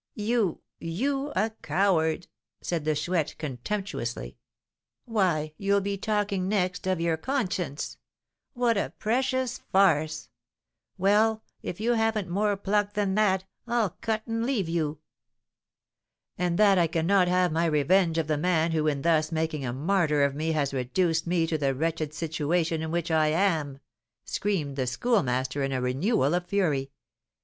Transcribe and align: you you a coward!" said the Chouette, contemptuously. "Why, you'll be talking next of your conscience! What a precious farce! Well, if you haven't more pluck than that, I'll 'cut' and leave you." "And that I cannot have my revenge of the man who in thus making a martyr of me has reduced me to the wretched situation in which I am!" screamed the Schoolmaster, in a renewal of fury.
you 0.15 0.61
you 0.79 1.31
a 1.35 1.51
coward!" 1.61 2.25
said 2.59 2.85
the 2.85 2.95
Chouette, 2.95 3.35
contemptuously. 3.37 4.35
"Why, 5.05 5.53
you'll 5.57 5.79
be 5.79 5.95
talking 5.95 6.49
next 6.49 6.87
of 6.87 6.99
your 6.99 7.17
conscience! 7.17 7.99
What 8.53 8.77
a 8.77 8.93
precious 8.97 9.59
farce! 9.71 10.29
Well, 10.97 11.43
if 11.61 11.79
you 11.79 11.93
haven't 11.93 12.29
more 12.31 12.57
pluck 12.57 12.93
than 12.93 13.13
that, 13.13 13.43
I'll 13.67 13.91
'cut' 13.91 14.25
and 14.25 14.43
leave 14.43 14.67
you." 14.67 14.97
"And 16.35 16.57
that 16.57 16.79
I 16.79 16.87
cannot 16.87 17.27
have 17.27 17.51
my 17.51 17.65
revenge 17.67 18.17
of 18.17 18.25
the 18.25 18.39
man 18.39 18.71
who 18.71 18.87
in 18.87 19.03
thus 19.03 19.31
making 19.31 19.63
a 19.67 19.71
martyr 19.71 20.23
of 20.23 20.33
me 20.33 20.53
has 20.53 20.73
reduced 20.73 21.27
me 21.27 21.45
to 21.45 21.59
the 21.59 21.75
wretched 21.75 22.11
situation 22.15 22.81
in 22.81 22.89
which 22.89 23.11
I 23.11 23.27
am!" 23.27 23.77
screamed 24.25 24.77
the 24.77 24.87
Schoolmaster, 24.87 25.61
in 25.61 25.71
a 25.71 25.79
renewal 25.79 26.33
of 26.33 26.47
fury. 26.47 26.89